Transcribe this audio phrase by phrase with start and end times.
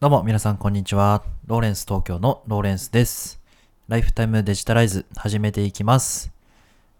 [0.00, 1.22] どうも皆さんこんにちは。
[1.44, 3.38] ローレンス東京のローレンスです。
[3.86, 6.32] ライフタイムデジタライズ始めていきます。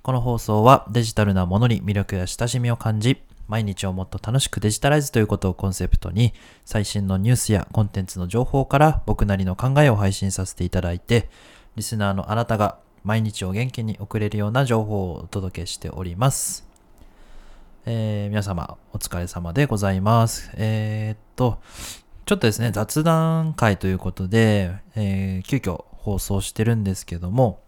[0.02, 6.34] この放送はデジタルなものに魅力や親しみを感じ、毎日をもっと楽しくデジタライズということをコンセプトに、
[6.66, 11.30] 最新のニュースやコンテンツの情報から僕なりの考えを配信させていただいて、
[11.76, 16.68] リスナーのあなたが毎日を元気に送れるような情報をお届けしております。
[17.86, 20.50] えー皆様お疲れ様でございます。
[20.52, 21.60] えーっと、
[22.30, 27.58] ちょっとですね、雑談会ということで、えー急遽放送してるんですけども、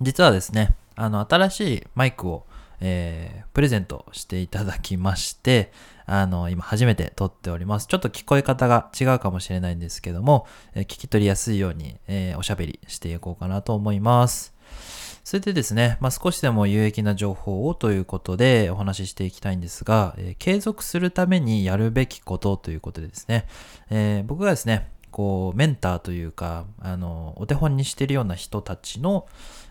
[0.00, 2.46] 実はですね、あの、新しいマイクを、
[2.80, 5.72] えープレゼントしていただきまして、
[6.06, 7.86] あの、今初めて撮っております。
[7.86, 14.54] ちょっと聞こえ方が違うかもしれないんですけども、えー聞き取りやすいように、えーおしゃべりしていこうかなと思います。
[15.24, 23.46] それでですね、まあ、少しでも有益な情報をということでお話ししていきたいんですが、えー継続するためにやるべきことということでですね、
[23.90, 29.26] えー僕がですね、こう、メンターというか、あの、お手本にしているような人たちの、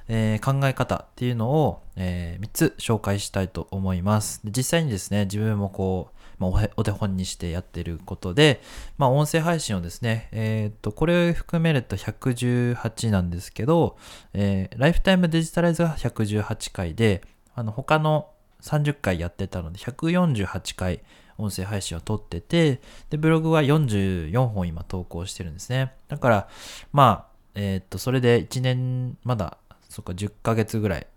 [0.07, 4.39] えー考え方っていうのを、え3つ紹介したいと思います。
[4.45, 8.61] で実際にですね、自分もこう、まあお手本にしてやってることで、
[8.97, 13.97] まあ、音声配信をですね、えーっと、これを含めると118なんですけど、
[14.33, 17.21] えーライフタイムデジタライズが118回で、
[17.53, 18.31] あの、他の
[18.61, 21.01] 30回やってたので、148回
[21.37, 25.93] 音声配信を撮ってて、で、ブログは44本今投稿してるんですね。
[26.07, 26.49] だから、
[26.91, 29.57] まあ、えーっと、それで1年、まだ、
[29.89, 31.07] そっか、10ヶ月ぐらい、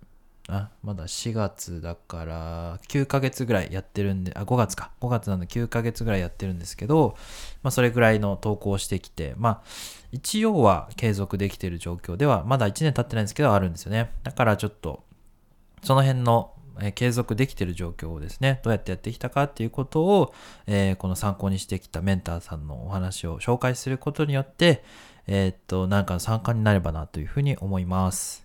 [0.49, 4.91] あ、まだ4月だから、9ヶ月ぐらいやってるんで、あ、5月か。
[5.01, 7.17] 5月なんで9ヶ月ぐらいやってるんですけど、
[7.63, 9.63] まあ、それぐらいの投稿をしてきて、まあ、
[10.13, 14.11] 一応は継続できてる状況では、まだ1年経ってないんですけど、あるんですよね。
[14.23, 15.03] だからちょっと、
[15.83, 16.51] その辺の、
[16.97, 20.35] 継続できてる状況をですね、どうやってやってきたかっていうことを、
[20.67, 24.83] えーこの参考にしてきたメンターさんのお話を紹介することによって、
[25.27, 28.44] えーっと、なんかの参加になればなというふうに思います。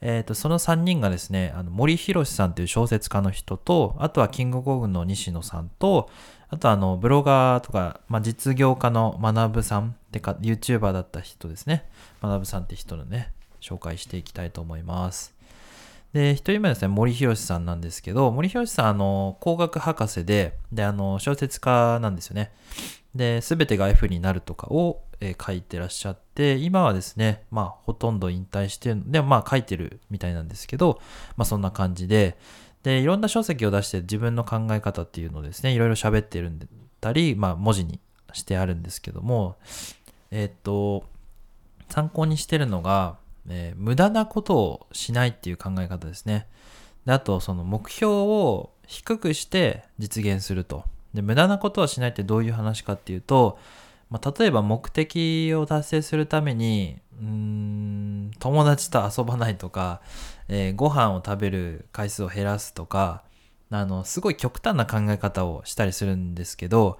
[0.00, 6.10] えーと、その3人がですね、あの森博さんという小説家の人と、あとはキングコングの西野さんと、
[6.48, 11.88] あとあの、ブロガーとか、まあ、実業家の学さんってか、YouTuber だった人ですね。
[12.22, 15.34] 学さんって人のね、紹介していきたいと思います。
[16.12, 22.52] で、一人目はですね、森博さんなんですけど、森博さん、あの、工学博士で、で、あの、小説家なんですよね。
[23.16, 31.00] で、すべてが F になるとかを、えー書いてらっしゃって、今はですね、まあ、ほとんど引退してる、でまあ、書いてるみたいなんですけど、
[31.36, 32.36] まあ、そんな感じで、
[32.82, 36.60] で、いろんな書籍を出して自分の考え方っていうのをですね、いろいろ喋ってるん
[37.00, 38.00] だり、まあ、文字に
[38.32, 39.56] してあるんですけども、
[40.30, 41.04] えーっと、
[41.88, 43.16] 参考にしてるのが、
[43.48, 46.48] えー無駄なことをしないっていう考え方ですね。
[47.06, 50.84] であと、その目標を低くして実現すると。
[51.16, 53.58] で、無駄なことはしないってどういう話かっていうと、
[54.08, 60.00] まあ、例えば目的を達成するために、うん、友達と遊ばないとか、
[60.48, 63.24] えーご飯を食べる回数を減らすとか、
[63.70, 66.98] あの、すごい極端な考え方をしたりするんですけど、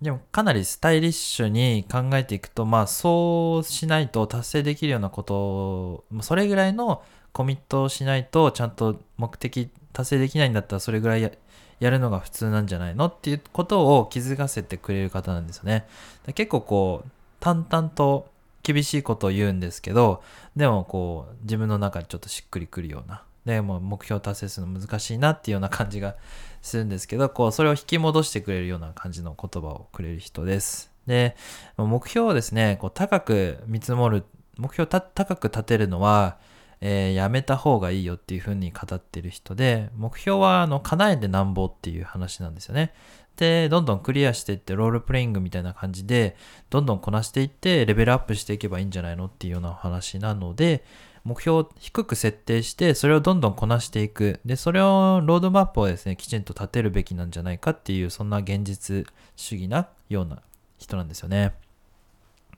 [0.00, 7.02] でもかなりスタイリッシュに考えていくと、まあそうしないと達成できるようなことを、それぐらいの
[7.32, 11.32] コミットをしないとちゃんと目的達成できないんだったらそれぐらい
[11.80, 13.06] やるのが普通なんじゃないの？
[13.06, 15.86] っていうことを気づかせてくれる方なんですよね。
[16.34, 17.10] 結構こう
[17.40, 18.30] 淡々と
[18.62, 20.22] 厳しいことを言うんですけど、
[20.54, 23.24] でもこう自分の中でちょっとしっくりくるような。
[23.46, 26.16] でも目標達成するの難しいなっていうような感じが
[26.60, 30.92] するんですけど、こう、それを引き戻してくれるような感じの言葉をくれる人です。
[31.06, 31.34] で、
[31.78, 34.24] 目標をですね、こう、高く見積もる、
[34.58, 36.36] 目標を高く立てるのは、
[36.80, 42.92] えーやめた方がいいよっていう風に語ってる人で、目標は、あの、叶えてなんぼっていう話なんですよね。
[43.36, 46.36] で、どんどんクリアしていって、ロールプレイングみたいな感じで、
[46.68, 50.84] どんどんこなしていって、レベルアップしていけばいいんじゃないのっていうような話なので、
[51.24, 54.40] 目標を低く設定して、それをどんどんこなしていく。
[54.44, 60.42] で、それを、ロードマップをですね、きちんと立てるべきなんじゃないかっていう、そんな現実主義なような
[60.78, 61.54] 人なんですよね。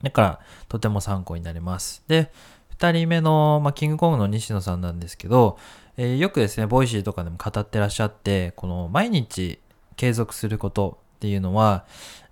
[0.02, 2.02] だから、とても参考になります。
[2.08, 2.32] で、
[2.82, 5.56] 二人目の、まあ、キングコングの西野さんなんですけど、
[5.96, 9.60] えーよくですね、 Voicy とかでも語ってらっしゃって、この毎日
[9.94, 11.84] 継続することっていうのは、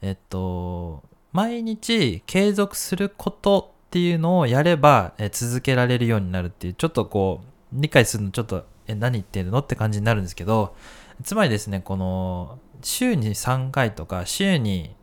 [0.03, 10.75] えっと、毎日継続することっていうのをやれば、えー続けられるようになるっていう、ちょっとこう、理解するのちょっと、え、何言ってるのって感じになるんですけど、
[11.23, 14.97] つまりですね、この、週に3回とか、週に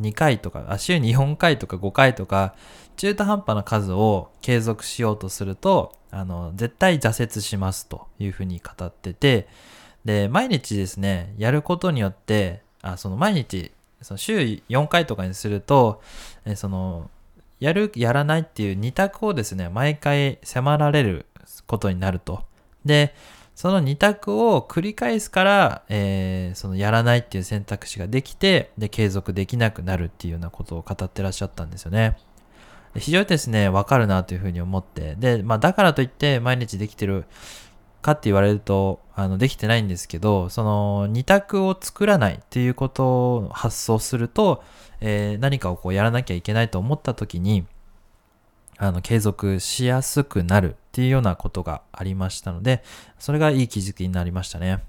[0.00, 2.54] 2回とか、あ、週に4回とか5回とか、
[2.96, 9.48] 中途半端な数を継続しようとすると、あの、絶対挫折しますというふうに語ってて、
[10.04, 13.72] で、毎日ですね、やることによって、あ、その毎日
[14.02, 14.38] その週
[14.68, 16.00] 4回とかにすると、
[16.44, 17.10] えその、
[17.60, 21.26] やる、やらないっていう二択をですね、毎回迫られる
[21.66, 22.44] ことになると。
[22.84, 23.14] で、
[23.58, 32.16] その二択を繰り返すから、えー、そのやらないっていう選択肢ができて、で、継続できなくなるっていうようなことを語ってらっしゃったんですよね。
[32.94, 37.24] 非常にですね、わかるなというふうに思って、で、まあだからといって毎日できてる
[38.00, 44.62] かって言われると、あの、できてないんですけど、その二択を作らないっていうことを発想すると、
[45.00, 47.66] えー、何かをこうやらなきゃいけないと思った時に、
[48.78, 52.82] あの、継続しやすくなるっていうようなことがありましたので、
[53.18, 54.82] それがいい気づきになりましたね。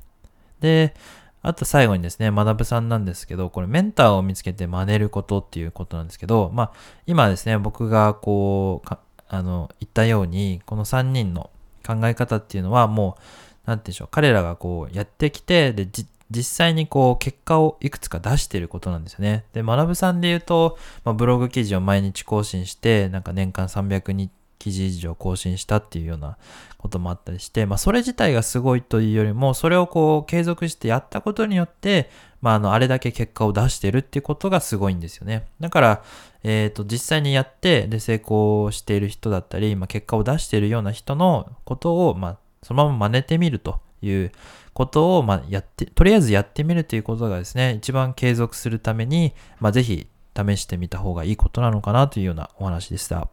[0.61, 0.93] で、
[1.41, 6.71] あと最後にですね、学さんなんですけど、これメンターを見つけて真似ることっていうことなんですけど、まあ、
[7.07, 8.97] 今ですね、僕がこう、
[9.27, 11.49] あの、言ったように、この3人の
[11.85, 13.17] 考え方っていうのはも
[13.65, 15.87] う、なんて言うんでしょう、彼らがこうやってきて、で、
[16.31, 19.45] 実際にこう結果をいくつか出していることなんですよね。
[19.53, 26.37] で、学さんで言うと、まあ、ブログ記事を毎日更新して、なんか年間300日記事以上更新したっていうような
[26.77, 32.09] こともあったりして、まあそれ自体がすごいというよりも、それをこう継続してやったことによって、
[32.41, 35.47] まああの、あれだけ結果を出してるっていうことがすごいんですよね。
[35.59, 36.03] だから、
[36.43, 44.31] えっ、ー、と、実際にやって、で、成功している人だったり、まあ結果を出しているような人のことを、まあそのまま真似てみるという
[44.73, 53.29] ことを、まあ、やって、とりあえずやってみるということがですね、一番継続するために、まあ、ぜひ試してみた方がいいことなのかなというようなお話でした。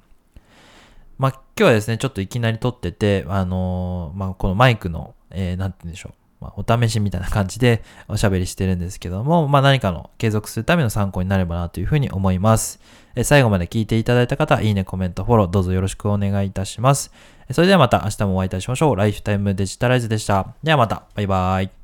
[1.18, 6.25] まあ、今日はですね、ちょっといきなり撮ってて、あのー、まあ、このマイクの、えー、なんて言うんでしょう。
[6.40, 12.80] まあ、お試しみたいな感じでおしゃべりしてるんですけども、まあ、何かの継続するための参考になればなというふうに思います。
[13.14, 17.12] え最後まで聞いていただいた方、いいね、コメント、フォロー、どうぞよろしくお願いいたします。
[17.50, 18.96] それではまた明日もお会いいたしましょう。
[18.96, 20.54] ライフタイムデジタライズでした。
[20.62, 21.75] ではまた、バイバーイ。